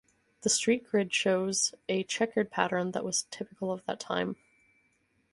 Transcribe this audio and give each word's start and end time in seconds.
The 0.41 0.49
street 0.49 0.87
grid 0.89 1.13
shows 1.13 1.75
a 1.87 2.01
chequered 2.03 2.49
pattern 2.49 2.89
that 2.93 3.05
was 3.05 3.27
typical 3.29 3.71
of 3.71 3.85
that 3.85 3.99
time. 3.99 4.35